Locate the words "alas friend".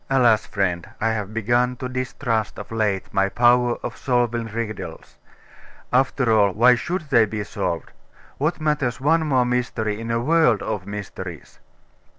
0.09-0.89